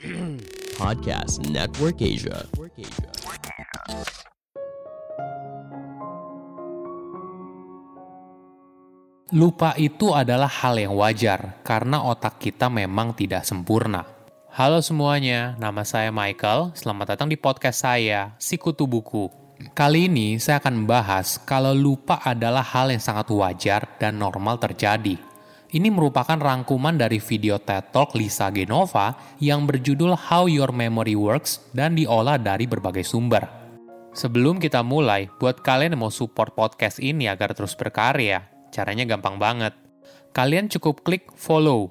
Podcast 0.80 1.44
Network 1.52 2.00
Asia. 2.00 2.48
Lupa 9.36 9.76
itu 9.76 10.16
adalah 10.16 10.48
hal 10.48 10.80
yang 10.80 10.96
wajar 10.96 11.60
karena 11.60 12.00
otak 12.00 12.40
kita 12.40 12.72
memang 12.72 13.12
tidak 13.12 13.44
sempurna. 13.44 14.08
Halo 14.56 14.80
semuanya, 14.80 15.60
nama 15.60 15.84
saya 15.84 16.08
Michael. 16.08 16.72
Selamat 16.72 17.14
datang 17.14 17.28
di 17.28 17.36
podcast 17.36 17.84
saya, 17.84 18.32
Sikutu 18.40 18.88
Buku. 18.88 19.28
Kali 19.76 20.08
ini 20.08 20.40
saya 20.40 20.64
akan 20.64 20.80
membahas 20.80 21.36
kalau 21.44 21.76
lupa 21.76 22.24
adalah 22.24 22.64
hal 22.64 22.88
yang 22.88 23.04
sangat 23.04 23.28
wajar 23.28 23.84
dan 24.00 24.16
normal 24.16 24.56
terjadi. 24.56 25.29
Ini 25.70 25.86
merupakan 25.86 26.34
rangkuman 26.34 26.98
dari 26.98 27.22
video 27.22 27.58
TED 27.62 27.94
Talk 27.94 28.18
Lisa 28.18 28.50
Genova 28.50 29.14
yang 29.38 29.70
berjudul 29.70 30.18
How 30.18 30.50
Your 30.50 30.74
Memory 30.74 31.14
Works 31.14 31.70
dan 31.70 31.94
diolah 31.94 32.42
dari 32.42 32.66
berbagai 32.66 33.06
sumber. 33.06 33.46
Sebelum 34.10 34.58
kita 34.58 34.82
mulai, 34.82 35.30
buat 35.38 35.62
kalian 35.62 35.94
yang 35.94 36.02
mau 36.02 36.10
support 36.10 36.58
podcast 36.58 36.98
ini 36.98 37.30
agar 37.30 37.54
terus 37.54 37.78
berkarya, 37.78 38.50
Caranya 38.70 39.02
gampang 39.02 39.36
banget. 39.36 39.74
Kalian 40.30 40.70
cukup 40.70 41.02
klik 41.02 41.26
follow. 41.34 41.90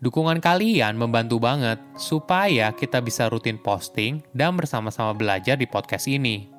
Dukungan 0.00 0.40
kalian 0.40 0.96
membantu 0.96 1.40
banget 1.40 1.80
supaya 1.96 2.72
kita 2.72 3.00
bisa 3.04 3.28
rutin 3.28 3.60
posting 3.60 4.24
dan 4.32 4.56
bersama-sama 4.56 5.12
belajar 5.12 5.56
di 5.60 5.68
podcast 5.68 6.08
ini. 6.08 6.53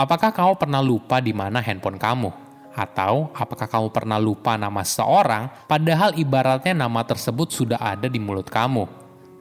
Apakah 0.00 0.32
kamu 0.32 0.56
pernah 0.56 0.80
lupa 0.80 1.20
di 1.20 1.36
mana 1.36 1.60
handphone 1.60 2.00
kamu? 2.00 2.32
Atau 2.72 3.28
apakah 3.36 3.68
kamu 3.68 3.92
pernah 3.92 4.16
lupa 4.16 4.56
nama 4.56 4.80
seseorang 4.80 5.68
padahal 5.68 6.16
ibaratnya 6.16 6.72
nama 6.72 7.04
tersebut 7.04 7.52
sudah 7.52 7.76
ada 7.76 8.08
di 8.08 8.16
mulut 8.16 8.48
kamu? 8.48 8.88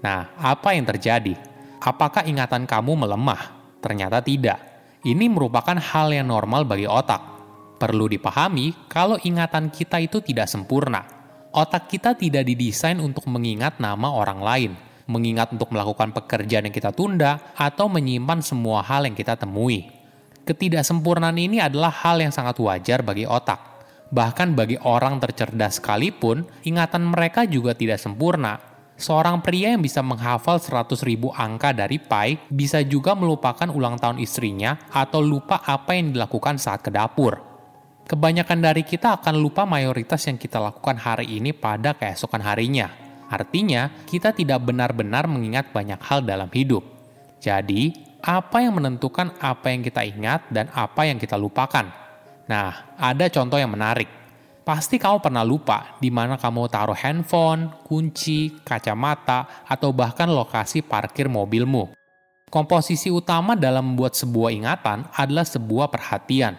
Nah, 0.03 0.35
apa 0.35 0.75
yang 0.75 0.83
terjadi? 0.83 1.39
Apakah 1.79 2.27
ingatan 2.27 2.67
kamu 2.67 3.07
melemah? 3.07 3.55
Ternyata 3.79 4.19
tidak 4.19 4.59
ini 5.07 5.31
merupakan 5.31 5.79
hal 5.79 6.11
yang 6.11 6.27
normal 6.27 6.67
bagi 6.67 6.91
otak. 6.91 7.23
Perlu 7.79 8.11
dipahami 8.11 8.91
kalau 8.91 9.15
ingatan 9.15 9.71
kita 9.71 10.03
itu 10.03 10.19
tidak 10.19 10.51
sempurna. 10.51 11.07
Otak 11.55 11.87
kita 11.87 12.19
tidak 12.19 12.43
didesain 12.43 12.99
untuk 12.99 13.31
mengingat 13.31 13.79
nama 13.79 14.11
orang 14.11 14.43
lain, 14.43 14.71
mengingat 15.07 15.55
untuk 15.55 15.71
melakukan 15.71 16.11
pekerjaan 16.11 16.67
yang 16.67 16.75
kita 16.75 16.91
tunda, 16.91 17.55
atau 17.55 17.87
menyimpan 17.87 18.43
semua 18.43 18.83
hal 18.83 19.07
yang 19.07 19.15
kita 19.15 19.39
temui. 19.39 19.98
Ketidaksempurnaan 20.49 21.37
ini 21.37 21.61
adalah 21.61 21.93
hal 21.93 22.17
yang 22.17 22.33
sangat 22.33 22.57
wajar 22.57 23.05
bagi 23.05 23.29
otak. 23.29 23.85
Bahkan 24.09 24.57
bagi 24.57 24.81
orang 24.81 25.21
tercerdas 25.21 25.77
sekalipun, 25.77 26.49
ingatan 26.65 27.05
mereka 27.05 27.45
juga 27.45 27.77
tidak 27.77 28.01
sempurna 28.01 28.57
Seorang 28.99 29.39
pria 29.39 29.71
yang 29.71 29.79
bisa 29.79 30.03
menghafal 30.03 30.59
100 30.59 31.07
ribu 31.07 31.31
angka 31.31 31.71
dari 31.71 32.03
pi 32.03 32.35
bisa 32.51 32.83
juga 32.83 33.15
melupakan 33.15 33.71
ulang 33.71 33.95
tahun 33.95 34.19
istrinya 34.19 34.75
atau 34.91 35.23
lupa 35.23 35.63
apa 35.63 35.95
yang 35.95 36.11
dilakukan 36.11 36.59
saat 36.59 36.83
ke 36.83 36.91
dapur. 36.91 37.39
Kebanyakan 38.03 38.59
dari 38.59 38.83
kita 38.83 39.15
akan 39.23 39.39
lupa 39.39 39.63
mayoritas 39.63 40.27
yang 40.27 40.35
kita 40.35 40.59
lakukan 40.59 40.99
hari 40.99 41.31
ini 41.39 41.55
pada 41.55 41.95
keesokan 41.95 42.43
harinya. 42.43 42.91
Artinya, 43.31 43.87
kita 44.03 44.35
tidak 44.35 44.67
benar-benar 44.67 45.31
mengingat 45.31 45.71
banyak 45.71 46.01
hal 46.03 46.19
dalam 46.27 46.51
hidup. 46.51 46.83
Jadi, 47.39 48.08
apa 48.19 48.59
yang 48.59 48.75
menentukan 48.75 49.31
apa 49.39 49.71
yang 49.71 49.79
kita 49.79 50.03
ingat 50.03 50.43
dan 50.51 50.67
apa 50.75 51.07
yang 51.07 51.15
kita 51.15 51.39
lupakan? 51.39 51.87
Nah, 52.51 52.97
ada 52.99 53.25
contoh 53.31 53.55
yang 53.55 53.71
menarik. 53.71 54.09
Pasti 54.67 55.01
kamu 55.01 55.17
pernah 55.23 55.41
lupa 55.41 55.97
di 55.97 56.13
mana 56.13 56.37
kamu 56.37 56.69
taruh 56.69 56.97
handphone, 56.97 57.73
kunci, 57.81 58.61
kacamata, 58.61 59.65
atau 59.65 59.89
bahkan 59.95 60.29
lokasi 60.29 60.85
parkir 60.85 61.25
mobilmu. 61.25 61.89
Komposisi 62.49 63.09
utama 63.09 63.57
dalam 63.57 63.93
membuat 63.93 64.13
sebuah 64.17 64.53
ingatan 64.53 65.09
adalah 65.13 65.45
sebuah 65.45 65.89
perhatian. 65.89 66.57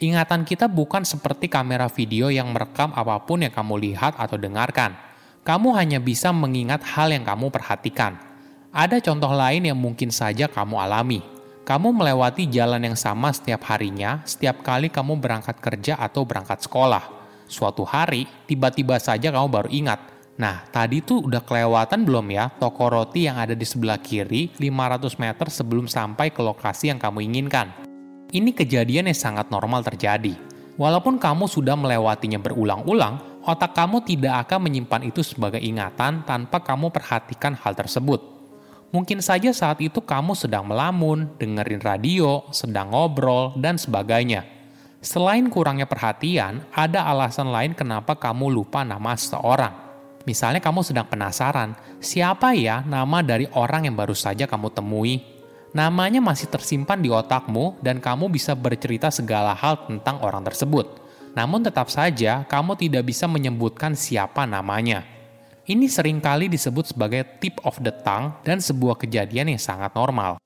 Ingatan 0.00 0.48
kita 0.48 0.64
bukan 0.64 1.04
seperti 1.04 1.48
kamera 1.48 1.88
video 1.92 2.32
yang 2.32 2.52
merekam 2.52 2.92
apa 2.96 3.20
pun 3.24 3.44
yang 3.44 3.52
kamu 3.52 3.80
lihat 3.90 4.16
atau 4.16 4.40
dengarkan. 4.40 4.96
Kamu 5.44 5.74
hanya 5.76 5.98
bisa 6.00 6.30
mengingat 6.30 6.84
hal 6.94 7.12
yang 7.12 7.26
kamu 7.26 7.52
perhatikan. 7.52 8.31
Ada 8.72 9.04
contoh 9.04 9.28
lain 9.36 9.68
yang 9.68 9.76
mungkin 9.76 10.08
saja 10.08 10.48
kamu 10.48 10.80
alami. 10.80 11.20
Kamu 11.62 11.92
melewati 11.92 12.48
jalan 12.48 12.82
yang 12.82 12.98
sama 12.98 13.30
setiap 13.30 13.68
harinya, 13.70 14.24
setiap 14.24 14.64
kali 14.64 14.90
kamu 14.90 15.20
berangkat 15.20 15.60
kerja 15.62 15.94
atau 15.94 16.26
berangkat 16.26 16.64
sekolah 16.66 17.22
Suatu 17.52 17.84
hari, 17.84 18.24
tiba-tiba 18.48 18.96
saja 18.96 19.28
kamu 19.28 19.48
baru 19.52 19.68
ingat, 19.68 20.00
Nah, 20.40 20.64
tadi 20.72 21.04
tuh 21.04 21.28
udah 21.28 21.44
kelewatan 21.44 22.08
belum 22.08 22.32
ya 22.32 22.48
toko 22.56 22.88
roti 22.88 23.28
yang 23.28 23.36
ada 23.36 23.52
di 23.52 23.68
sebelah 23.68 24.00
kiri 24.00 24.48
500 24.56 25.20
meter 25.20 25.46
sebelum 25.52 25.84
sampai 25.84 26.32
ke 26.32 26.40
lokasi 26.40 26.88
yang 26.88 26.96
kamu 26.96 27.28
inginkan? 27.28 27.68
Ini 28.32 28.50
kejadian 28.56 29.12
yang 29.12 29.18
sangat 29.20 29.52
normal 29.52 29.84
terjadi. 29.84 30.32
Walaupun 30.80 31.20
kamu 31.20 31.44
sudah 31.44 31.76
melewatinya 31.76 32.40
berulang-ulang, 32.40 33.44
otak 33.44 33.76
kamu 33.76 34.00
tidak 34.08 34.48
akan 34.48 34.72
menyimpan 34.72 35.12
itu 35.12 35.20
sebagai 35.20 35.60
ingatan 35.60 36.24
tanpa 36.24 36.64
kamu 36.64 36.88
perhatikan 36.88 37.52
hal 37.52 37.76
tersebut. 37.76 38.41
Mungkin 38.92 39.24
saja 39.24 39.50
saat 39.56 39.80
itu 39.80 40.04
kamu 40.04 40.36
sedang 40.36 40.68
melamun, 40.68 41.32
dengerin 41.40 41.80
radio, 41.80 42.44
sedang 42.52 42.92
ngobrol, 42.92 43.56
dan 43.56 43.80
sebagainya 43.80 44.62
Selain 45.02 45.50
kurangnya 45.50 45.90
perhatian, 45.90 46.62
ada 46.70 47.02
alasan 47.10 47.50
lain 47.50 47.74
kenapa 47.74 48.14
kamu 48.14 48.54
lupa 48.54 48.86
nama 48.86 49.18
seseorang. 49.18 49.74
Misalnya 50.22 50.62
kamu 50.62 50.86
sedang 50.86 51.10
penasaran, 51.10 51.74
siapa 51.98 52.54
ya 52.54 52.86
nama 52.86 53.18
dari 53.18 53.50
orang 53.58 53.90
yang 53.90 53.98
baru 53.98 54.14
saja 54.14 54.46
kamu 54.46 54.70
temui? 54.70 55.18
Namanya 55.74 56.22
masih 56.22 56.46
tersimpan 56.46 57.02
di 57.02 57.10
otakmu 57.10 57.82
dan 57.82 57.98
kamu 57.98 58.30
bisa 58.30 58.54
bercerita 58.54 59.10
segala 59.10 59.58
hal 59.58 59.90
tentang 59.90 60.22
orang 60.22 60.46
tersebut. 60.46 61.02
Namun 61.34 61.66
tetap 61.66 61.90
saja 61.90 62.46
kamu 62.46 62.78
tidak 62.78 63.02
bisa 63.02 63.26
menyebutkan 63.26 63.98
siapa 63.98 64.46
namanya. 64.46 65.02
Ini 65.62 65.86
sering 65.86 66.18
kali 66.18 66.50
disebut 66.50 66.90
sebagai 66.90 67.22
tip 67.38 67.62
of 67.62 67.78
the 67.78 67.94
tongue 68.02 68.34
dan 68.42 68.58
sebuah 68.58 68.98
kejadian 68.98 69.54
yang 69.54 69.62
sangat 69.62 69.94
normal. 69.94 70.42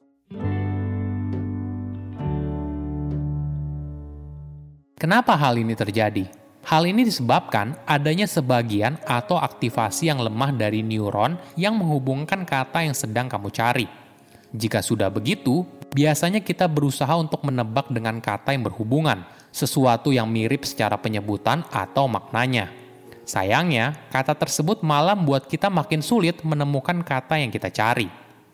Kenapa 5.00 5.32
hal 5.40 5.56
ini 5.56 5.72
terjadi? 5.72 6.28
Hal 6.68 6.84
ini 6.84 7.08
disebabkan 7.08 7.80
adanya 7.88 8.28
sebagian 8.28 9.00
atau 9.08 9.40
aktivasi 9.40 10.12
yang 10.12 10.20
lemah 10.20 10.52
dari 10.52 10.84
neuron 10.84 11.40
yang 11.56 11.80
menghubungkan 11.80 12.44
kata 12.44 12.84
yang 12.84 12.92
sedang 12.92 13.24
kamu 13.24 13.48
cari. 13.48 13.88
Jika 14.52 14.84
sudah 14.84 15.08
begitu, 15.08 15.64
biasanya 15.96 16.44
kita 16.44 16.68
berusaha 16.68 17.16
untuk 17.16 17.40
menebak 17.40 17.88
dengan 17.88 18.20
kata 18.20 18.52
yang 18.52 18.68
berhubungan, 18.68 19.24
sesuatu 19.48 20.12
yang 20.12 20.28
mirip 20.28 20.68
secara 20.68 21.00
penyebutan 21.00 21.64
atau 21.72 22.04
maknanya. 22.04 22.85
Sayangnya, 23.26 24.06
kata 24.08 24.38
tersebut 24.38 24.86
malah 24.86 25.18
membuat 25.18 25.50
kita 25.50 25.66
makin 25.66 25.98
sulit 25.98 26.40
menemukan 26.46 27.02
kata 27.02 27.42
yang 27.42 27.50
kita 27.50 27.74
cari. 27.74 28.06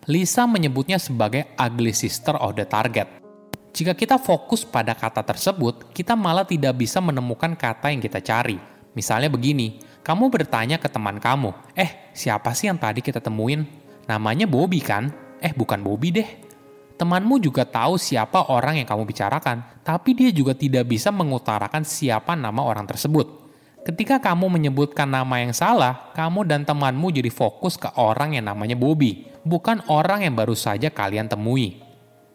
Lisa 0.08 0.48
menyebutnya 0.48 0.96
sebagai 0.96 1.52
ugly 1.60 1.92
sister 1.92 2.34
of 2.40 2.56
the 2.56 2.64
target 2.66 3.22
jika 3.72 3.96
kita 3.96 4.20
fokus 4.20 4.68
pada 4.68 4.92
kata 4.92 5.24
tersebut, 5.24 5.96
kita 5.96 6.12
malah 6.12 6.44
tidak 6.44 6.76
bisa 6.76 7.00
menemukan 7.00 7.56
kata 7.56 7.88
yang 7.88 8.04
kita 8.04 8.20
cari. 8.20 8.60
Misalnya 8.92 9.32
begini, 9.32 9.80
kamu 10.04 10.28
bertanya 10.28 10.76
ke 10.76 10.92
teman 10.92 11.16
kamu, 11.16 11.56
eh 11.72 12.12
siapa 12.12 12.52
sih 12.52 12.68
yang 12.68 12.76
tadi 12.76 13.00
kita 13.00 13.24
temuin? 13.24 13.64
Namanya 14.04 14.44
Bobby 14.44 14.84
kan? 14.84 15.08
Eh 15.40 15.56
bukan 15.56 15.80
Bobby 15.80 16.12
deh. 16.12 16.28
Temanmu 17.00 17.40
juga 17.40 17.64
tahu 17.64 17.96
siapa 17.96 18.52
orang 18.52 18.84
yang 18.84 18.84
kamu 18.84 19.08
bicarakan, 19.08 19.80
tapi 19.80 20.12
dia 20.12 20.28
juga 20.28 20.52
tidak 20.52 20.92
bisa 20.92 21.08
mengutarakan 21.08 21.80
siapa 21.88 22.36
nama 22.36 22.60
orang 22.60 22.84
tersebut. 22.84 23.41
Ketika 23.82 24.22
kamu 24.22 24.46
menyebutkan 24.46 25.10
nama 25.10 25.42
yang 25.42 25.50
salah, 25.50 26.14
kamu 26.14 26.46
dan 26.46 26.62
temanmu 26.62 27.10
jadi 27.10 27.26
fokus 27.34 27.74
ke 27.74 27.90
orang 27.98 28.38
yang 28.38 28.46
namanya 28.46 28.78
Bobby, 28.78 29.26
bukan 29.42 29.82
orang 29.90 30.22
yang 30.22 30.38
baru 30.38 30.54
saja 30.54 30.86
kalian 30.86 31.26
temui. 31.26 31.82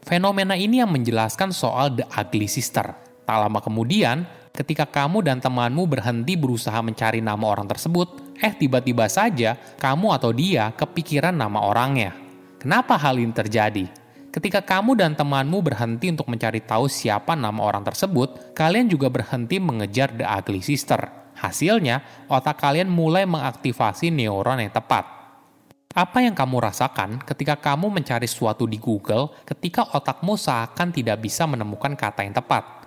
Fenomena 0.03 0.59
ini 0.59 0.83
yang 0.83 0.91
menjelaskan 0.91 1.55
soal 1.55 1.95
The 1.95 2.03
Ugly 2.03 2.51
Sister. 2.51 2.91
Tak 3.23 3.38
lama 3.39 3.63
kemudian, 3.63 4.27
ketika 4.51 4.83
kamu 4.83 5.23
dan 5.23 5.39
temanmu 5.39 5.88
berhenti 5.88 6.35
berusaha 6.35 6.83
mencari 6.83 7.23
nama 7.23 7.47
orang 7.47 7.71
tersebut, 7.71 8.35
eh 8.43 8.51
tiba-tiba 8.51 9.07
saja 9.07 9.55
kamu 9.79 10.19
atau 10.19 10.35
dia 10.35 10.75
kepikiran 10.75 11.31
nama 11.31 11.63
orangnya. 11.63 12.11
Kenapa 12.59 13.00
hal 13.00 13.23
ini 13.23 13.31
terjadi? 13.31 13.88
Ketika 14.35 14.59
kamu 14.59 15.00
dan 15.00 15.15
temanmu 15.15 15.63
berhenti 15.63 16.11
untuk 16.11 16.27
mencari 16.27 16.59
tahu 16.59 16.91
siapa 16.91 17.39
nama 17.39 17.63
orang 17.63 17.88
tersebut, 17.88 18.51
kalian 18.51 18.91
juga 18.91 19.07
berhenti 19.07 19.63
mengejar 19.63 20.11
The 20.11 20.27
Ugly 20.27 20.59
Sister. 20.59 21.26
Hasilnya, 21.38 22.25
otak 22.25 22.57
kalian 22.57 22.89
mulai 22.89 23.30
mengaktifasi 23.30 24.10
neuron 24.10 24.57
yang 24.57 24.74
tepat. 24.74 25.06
Apa 25.94 26.22
yang 26.22 26.38
kamu 26.38 26.62
rasakan 26.62 27.22
ketika 27.25 27.57
kamu 27.57 27.89
mencari 27.89 28.30
sesuatu 28.30 28.69
di 28.69 28.78
Google 28.78 29.34
ketika 29.45 29.86
otakmu 29.98 30.38
seakan 30.38 30.94
tidak 30.94 31.18
bisa 31.22 31.50
menemukan 31.50 31.98
kata 31.98 32.22
yang 32.22 32.38
tepat? 32.38 32.86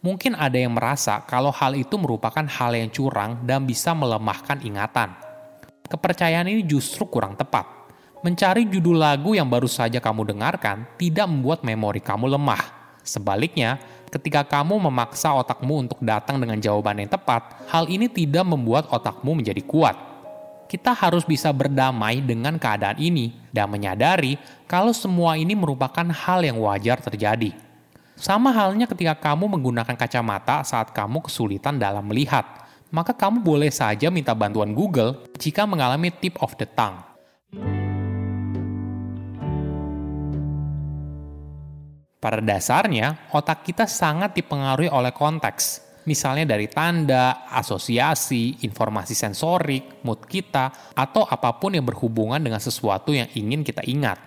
Mungkin 0.00 0.36
ada 0.36 0.56
yang 0.56 0.72
merasa 0.72 1.20
kalau 1.24 1.52
hal 1.52 1.76
itu 1.76 1.96
merupakan 2.00 2.44
hal 2.44 2.72
yang 2.76 2.88
curang 2.92 3.44
dan 3.44 3.64
bisa 3.68 3.92
melemahkan 3.92 4.60
ingatan. 4.64 5.12
Kepercayaan 5.84 6.48
ini 6.48 6.64
justru 6.64 7.04
kurang 7.08 7.36
tepat. 7.36 7.64
Mencari 8.24 8.64
judul 8.66 9.04
lagu 9.04 9.36
yang 9.36 9.46
baru 9.46 9.68
saja 9.68 10.00
kamu 10.00 10.32
dengarkan 10.36 10.88
tidak 10.96 11.26
membuat 11.28 11.60
memori 11.60 12.00
kamu 12.00 12.38
lemah. 12.38 12.62
Sebaliknya, 13.06 13.78
ketika 14.08 14.46
kamu 14.46 14.78
memaksa 14.88 15.34
otakmu 15.34 15.86
untuk 15.86 15.98
datang 16.02 16.40
dengan 16.40 16.56
jawaban 16.58 17.02
yang 17.02 17.10
tepat, 17.10 17.66
hal 17.70 17.86
ini 17.90 18.06
tidak 18.06 18.46
membuat 18.46 18.86
otakmu 18.88 19.38
menjadi 19.38 19.62
kuat. 19.66 19.96
Kita 20.66 20.90
harus 20.90 21.22
bisa 21.22 21.54
berdamai 21.54 22.18
dengan 22.18 22.58
keadaan 22.58 22.98
ini 22.98 23.30
dan 23.54 23.70
menyadari 23.70 24.34
kalau 24.66 24.90
semua 24.90 25.38
ini 25.38 25.54
merupakan 25.54 26.02
hal 26.02 26.42
yang 26.42 26.58
wajar 26.58 26.98
terjadi. 26.98 27.54
Sama 28.16 28.50
halnya 28.50 28.88
ketika 28.88 29.14
kamu 29.14 29.46
menggunakan 29.46 29.94
kacamata 29.94 30.64
saat 30.66 30.90
kamu 30.90 31.22
kesulitan 31.28 31.76
dalam 31.76 32.02
melihat, 32.08 32.66
maka 32.90 33.12
kamu 33.12 33.44
boleh 33.44 33.70
saja 33.70 34.08
minta 34.08 34.32
bantuan 34.32 34.72
Google 34.72 35.28
jika 35.36 35.68
mengalami 35.68 36.08
tip 36.10 36.34
of 36.40 36.56
the 36.56 36.66
tongue. 36.66 37.75
Pada 42.26 42.42
dasarnya, 42.42 43.30
otak 43.30 43.62
kita 43.62 43.86
sangat 43.86 44.34
dipengaruhi 44.34 44.90
oleh 44.90 45.14
konteks, 45.14 45.86
misalnya 46.10 46.42
dari 46.42 46.66
tanda, 46.66 47.46
asosiasi, 47.46 48.66
informasi 48.66 49.14
sensorik, 49.14 50.02
mood 50.02 50.26
kita, 50.26 50.90
atau 50.98 51.22
apa 51.22 51.54
pun 51.54 51.78
yang 51.78 51.86
berhubungan 51.86 52.42
dengan 52.42 52.58
sesuatu 52.58 53.14
yang 53.14 53.30
ingin 53.30 53.62
kita 53.62 53.86
ingat. 53.86 54.18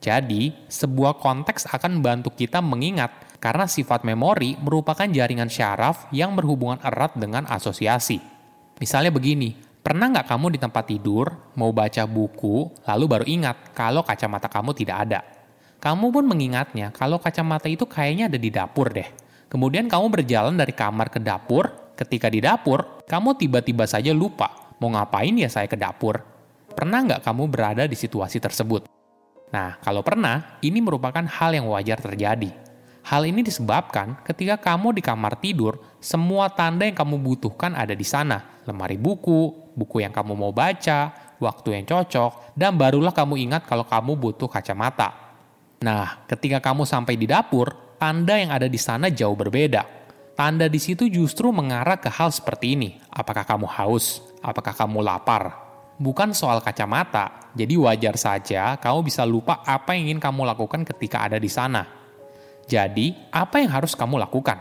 Jadi, 0.00 0.56
sebuah 0.72 1.20
konteks 1.20 1.68
akan 1.68 2.00
membantu 2.00 2.32
kita 2.32 2.64
mengingat 2.64 3.12
karena 3.36 3.68
sifat 3.68 4.08
memori 4.08 4.56
merupakan 4.56 5.04
jaringan 5.04 5.52
syaraf 5.52 6.08
yang 6.16 6.32
berhubungan 6.32 6.80
erat 6.80 7.12
dengan 7.12 7.44
asosiasi. 7.44 8.24
Misalnya 8.80 9.12
begini, 9.12 9.52
pernah 9.84 10.08
nggak 10.08 10.32
kamu 10.32 10.56
di 10.56 10.58
tempat 10.64 10.88
tidur, 10.88 11.28
mau 11.60 11.76
baca 11.76 12.08
buku, 12.08 12.72
lalu 12.88 13.04
baru 13.04 13.26
ingat 13.28 13.76
kalau 13.76 14.00
kacamata 14.00 14.48
kamu 14.48 14.72
tidak 14.72 14.96
ada? 15.04 15.33
Kamu 15.84 16.08
pun 16.08 16.24
mengingatnya 16.24 16.88
kalau 16.96 17.20
kacamata 17.20 17.68
itu 17.68 17.84
kayaknya 17.84 18.32
ada 18.32 18.40
di 18.40 18.48
dapur 18.48 18.88
deh. 18.88 19.04
Kemudian 19.52 19.84
kamu 19.84 20.08
berjalan 20.08 20.56
dari 20.56 20.72
kamar 20.72 21.12
ke 21.12 21.20
dapur, 21.20 21.92
ketika 21.92 22.32
di 22.32 22.40
dapur, 22.40 23.04
kamu 23.04 23.36
tiba-tiba 23.36 23.84
saja 23.84 24.16
lupa, 24.16 24.72
mau 24.80 24.88
ngapain 24.96 25.36
ya 25.36 25.52
saya 25.52 25.68
ke 25.68 25.76
dapur? 25.76 26.24
Pernah 26.72 27.04
nggak 27.04 27.20
kamu 27.20 27.52
berada 27.52 27.84
di 27.84 27.94
situasi 27.94 28.40
tersebut? 28.40 28.88
Nah, 29.52 29.76
kalau 29.84 30.00
pernah, 30.00 30.56
ini 30.64 30.80
merupakan 30.80 31.22
hal 31.22 31.52
yang 31.54 31.68
wajar 31.68 32.00
terjadi 32.00 32.64
Hal 33.04 33.28
ini 33.28 33.44
disebabkan 33.44 34.16
ketika 34.24 34.56
kamu 34.56 34.96
di 34.96 35.04
kamar 35.04 35.36
tidur, 35.36 35.76
semua 36.00 36.48
tanda 36.48 36.88
yang 36.88 36.96
kamu 36.96 37.20
butuhkan 37.20 37.76
ada 37.76 37.92
di 37.92 38.00
sana. 38.00 38.64
Lemari 38.64 38.96
buku, 38.96 39.52
buku 39.76 40.00
yang 40.00 40.08
kamu 40.08 40.32
mau 40.32 40.56
baca, 40.56 41.12
waktu 41.36 41.76
yang 41.76 41.84
cocok, 41.84 42.56
dan 42.56 42.72
barulah 42.80 43.12
kamu 43.12 43.44
ingat 43.44 43.68
kalau 43.68 43.84
kamu 43.84 44.16
butuh 44.16 44.48
kacamata. 44.48 45.23
Nah, 45.84 46.24
ketika 46.24 46.64
kamu 46.64 46.88
sampai 46.88 47.20
di 47.20 47.28
dapur, 47.28 48.00
tanda 48.00 48.40
yang 48.40 48.48
ada 48.48 48.64
di 48.64 48.80
sana 48.80 49.12
jauh 49.12 49.36
berbeda. 49.36 49.84
Tanda 50.32 50.64
di 50.64 50.80
situ 50.80 51.12
justru 51.12 51.52
mengarah 51.52 52.00
ke 52.00 52.08
hal 52.08 52.32
seperti 52.32 52.72
ini. 52.72 52.96
Apakah 53.12 53.44
kamu 53.44 53.68
haus? 53.68 54.24
Apakah 54.40 54.72
kamu 54.72 55.04
lapar? 55.04 55.60
Bukan 56.00 56.32
soal 56.32 56.64
kacamata, 56.64 57.52
jadi 57.54 57.76
wajar 57.78 58.16
saja 58.18 58.74
kamu 58.80 59.06
bisa 59.06 59.22
lupa 59.22 59.62
apa 59.62 59.94
yang 59.94 60.10
ingin 60.10 60.20
kamu 60.24 60.42
lakukan 60.42 60.82
ketika 60.88 61.22
ada 61.22 61.36
di 61.36 61.46
sana. 61.52 61.86
Jadi, 62.64 63.14
apa 63.30 63.60
yang 63.60 63.70
harus 63.70 63.92
kamu 63.92 64.18
lakukan? 64.18 64.58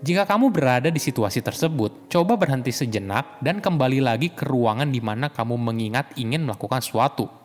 Jika 0.00 0.24
kamu 0.24 0.54
berada 0.54 0.88
di 0.88 0.98
situasi 1.02 1.42
tersebut, 1.42 2.06
coba 2.06 2.38
berhenti 2.38 2.70
sejenak 2.70 3.42
dan 3.42 3.58
kembali 3.58 3.98
lagi 3.98 4.30
ke 4.30 4.46
ruangan 4.46 4.88
di 4.88 5.02
mana 5.02 5.28
kamu 5.28 5.58
mengingat 5.58 6.14
ingin 6.16 6.46
melakukan 6.46 6.80
sesuatu. 6.80 7.41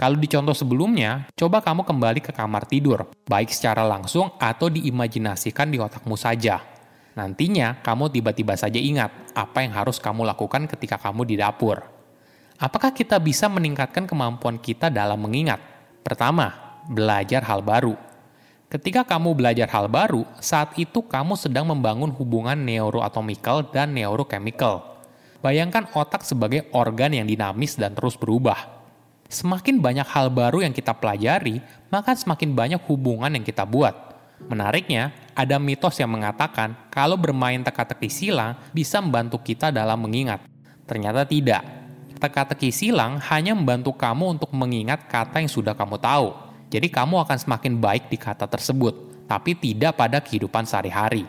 Kalau 0.00 0.16
di 0.16 0.32
contoh 0.32 0.56
sebelumnya, 0.56 1.28
coba 1.36 1.60
kamu 1.60 1.84
kembali 1.84 2.24
ke 2.24 2.32
kamar 2.32 2.64
tidur, 2.64 3.04
baik 3.28 3.52
secara 3.52 3.84
langsung 3.84 4.32
atau 4.40 4.72
diimajinasikan 4.72 5.68
di 5.68 5.76
otakmu 5.76 6.16
saja. 6.16 6.64
Nantinya, 7.12 7.84
kamu 7.84 8.08
tiba-tiba 8.08 8.56
saja 8.56 8.80
ingat 8.80 9.12
apa 9.36 9.60
yang 9.60 9.76
harus 9.76 10.00
kamu 10.00 10.24
lakukan 10.24 10.64
ketika 10.72 10.96
kamu 10.96 11.28
di 11.28 11.36
dapur. 11.36 11.84
Apakah 12.56 12.96
kita 12.96 13.20
bisa 13.20 13.44
meningkatkan 13.52 14.08
kemampuan 14.08 14.56
kita 14.56 14.88
dalam 14.88 15.20
mengingat? 15.20 15.60
Pertama, 16.00 16.80
belajar 16.88 17.44
hal 17.44 17.60
baru. 17.60 17.92
Ketika 18.72 19.04
kamu 19.04 19.36
belajar 19.36 19.68
hal 19.68 19.92
baru, 19.92 20.24
saat 20.40 20.80
itu 20.80 21.04
kamu 21.04 21.36
sedang 21.36 21.68
membangun 21.68 22.08
hubungan 22.16 22.56
neuroatomikal 22.56 23.68
dan 23.68 23.92
neurochemical. 23.92 24.80
Bayangkan 25.44 25.92
otak 25.92 26.24
sebagai 26.24 26.72
organ 26.72 27.12
yang 27.12 27.28
dinamis 27.28 27.76
dan 27.76 27.92
terus 27.92 28.16
berubah. 28.16 28.79
Semakin 29.30 29.78
banyak 29.78 30.04
hal 30.10 30.28
baru 30.28 30.66
yang 30.66 30.74
kita 30.74 30.90
pelajari, 30.92 31.62
maka 31.88 32.18
semakin 32.18 32.50
banyak 32.50 32.82
hubungan 32.90 33.30
yang 33.30 33.46
kita 33.46 33.62
buat. 33.62 33.94
Menariknya, 34.50 35.14
ada 35.38 35.56
mitos 35.62 35.96
yang 36.02 36.10
mengatakan 36.10 36.74
kalau 36.90 37.14
bermain 37.14 37.62
teka-teki 37.62 38.10
silang 38.10 38.58
bisa 38.74 38.98
membantu 38.98 39.38
kita 39.38 39.70
dalam 39.70 40.02
mengingat. 40.02 40.42
Ternyata 40.84 41.22
tidak. 41.22 41.62
Teka-teki 42.18 42.74
silang 42.74 43.22
hanya 43.30 43.54
membantu 43.54 43.94
kamu 43.94 44.36
untuk 44.36 44.50
mengingat 44.50 45.06
kata 45.06 45.40
yang 45.40 45.48
sudah 45.48 45.72
kamu 45.72 45.96
tahu 45.96 46.50
jadi 46.70 46.86
kamu 46.86 47.26
akan 47.26 47.34
semakin 47.34 47.82
baik 47.82 48.06
di 48.06 48.14
kata 48.14 48.46
tersebut, 48.46 49.26
tapi 49.26 49.58
tidak 49.58 49.98
pada 49.98 50.22
kehidupan 50.22 50.62
sehari-hari. 50.62 51.26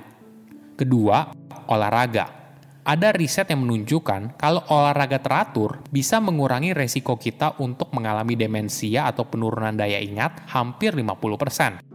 Kedua, 0.77 1.33
olahraga. 1.65 2.40
Ada 2.81 3.13
riset 3.13 3.45
yang 3.53 3.61
menunjukkan 3.61 4.41
kalau 4.41 4.65
olahraga 4.65 5.21
teratur 5.21 5.85
bisa 5.93 6.17
mengurangi 6.17 6.73
resiko 6.73 7.13
kita 7.13 7.61
untuk 7.61 7.93
mengalami 7.93 8.33
demensia 8.33 9.05
atau 9.05 9.21
penurunan 9.21 9.77
daya 9.77 10.01
ingat 10.01 10.49
hampir 10.49 10.97
50%. 10.97 11.85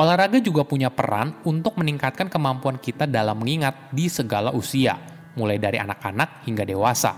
Olahraga 0.00 0.40
juga 0.40 0.64
punya 0.64 0.88
peran 0.88 1.44
untuk 1.44 1.76
meningkatkan 1.76 2.32
kemampuan 2.32 2.80
kita 2.80 3.04
dalam 3.04 3.36
mengingat 3.36 3.92
di 3.92 4.08
segala 4.08 4.48
usia, 4.56 4.96
mulai 5.36 5.60
dari 5.60 5.76
anak-anak 5.76 6.48
hingga 6.48 6.64
dewasa. 6.64 7.12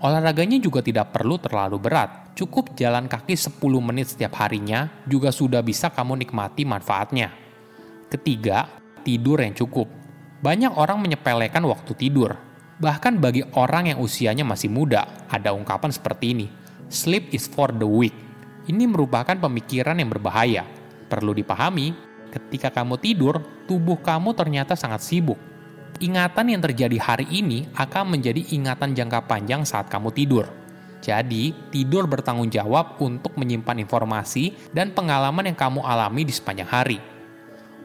Olahraganya 0.00 0.56
juga 0.56 0.80
tidak 0.80 1.12
perlu 1.12 1.36
terlalu 1.36 1.76
berat, 1.76 2.32
cukup 2.32 2.72
jalan 2.80 3.12
kaki 3.12 3.36
10 3.36 3.60
menit 3.84 4.16
setiap 4.16 4.40
harinya 4.40 4.88
juga 5.04 5.28
sudah 5.28 5.60
bisa 5.60 5.92
kamu 5.92 6.24
nikmati 6.24 6.64
manfaatnya. 6.64 7.28
Ketiga, 8.08 8.72
tidur 9.04 9.44
yang 9.44 9.52
cukup. 9.52 9.97
Banyak 10.38 10.78
orang 10.78 11.02
menyepelekan 11.02 11.64
waktu 11.66 11.92
tidur. 11.98 12.38
Bahkan 12.78 13.18
bagi 13.18 13.42
orang 13.58 13.90
yang 13.90 13.98
usianya 13.98 14.46
masih 14.46 14.70
muda, 14.70 15.26
ada 15.26 15.50
ungkapan 15.50 15.90
seperti 15.90 16.30
ini, 16.30 16.46
sleep 16.86 17.34
is 17.34 17.50
for 17.50 17.74
the 17.74 17.86
weak. 17.86 18.14
Ini 18.70 18.86
merupakan 18.86 19.34
pemikiran 19.34 19.98
yang 19.98 20.12
berbahaya. 20.12 20.62
Perlu 21.10 21.34
dipahami, 21.34 21.90
ketika 22.30 22.70
kamu 22.70 23.02
tidur, 23.02 23.42
tubuh 23.66 23.98
kamu 23.98 24.30
ternyata 24.38 24.78
sangat 24.78 25.02
sibuk 25.02 25.40
ingatan 25.98 26.54
yang 26.54 26.62
terjadi 26.62 26.98
hari 26.98 27.26
ini 27.28 27.66
akan 27.74 28.14
menjadi 28.18 28.54
ingatan 28.54 28.94
jangka 28.94 29.26
panjang 29.26 29.66
saat 29.66 29.90
kamu 29.90 30.14
tidur. 30.14 30.46
Jadi, 30.98 31.54
tidur 31.70 32.10
bertanggung 32.10 32.50
jawab 32.50 32.98
untuk 32.98 33.38
menyimpan 33.38 33.86
informasi 33.86 34.74
dan 34.74 34.90
pengalaman 34.90 35.46
yang 35.46 35.58
kamu 35.58 35.82
alami 35.86 36.26
di 36.26 36.34
sepanjang 36.34 36.66
hari. 36.66 36.98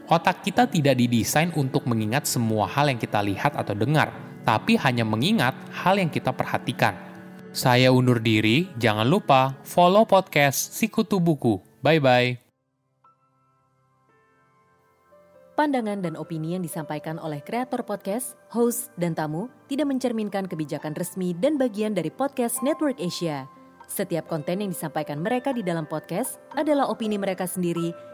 Otak 0.04 0.44
kita 0.44 0.68
tidak 0.68 1.00
didesain 1.00 1.48
untuk 1.56 1.88
mengingat 1.88 2.28
semua 2.28 2.68
hal 2.68 2.92
yang 2.92 3.00
kita 3.00 3.24
lihat 3.24 3.56
atau 3.56 3.72
dengar, 3.72 4.12
tapi 4.44 4.76
hanya 4.76 5.00
mengingat 5.00 5.56
hal 5.72 5.96
yang 5.96 6.12
kita 6.12 6.28
perhatikan. 6.28 6.92
Saya 7.56 7.88
undur 7.88 8.20
diri, 8.20 8.68
jangan 8.76 9.08
lupa 9.08 9.56
follow 9.64 10.04
podcast 10.04 10.76
Sikutu 10.76 11.24
Buku. 11.24 11.56
Bye-bye. 11.80 12.36
Pandangan 15.56 16.04
dan 16.04 16.20
opini 16.20 16.52
yang 16.58 16.66
disampaikan 16.66 17.16
oleh 17.16 17.40
kreator 17.40 17.80
podcast, 17.86 18.36
host, 18.52 18.92
dan 19.00 19.16
tamu 19.16 19.48
tidak 19.72 19.88
mencerminkan 19.88 20.44
kebijakan 20.44 20.92
resmi 20.98 21.32
dan 21.32 21.56
bagian 21.56 21.96
dari 21.96 22.12
podcast 22.12 22.60
Network 22.60 23.00
Asia. 23.00 23.48
Setiap 23.88 24.28
konten 24.28 24.60
yang 24.60 24.68
disampaikan 24.68 25.22
mereka 25.22 25.54
di 25.56 25.64
dalam 25.64 25.88
podcast 25.88 26.36
adalah 26.52 26.92
opini 26.92 27.16
mereka 27.16 27.48
sendiri 27.48 28.13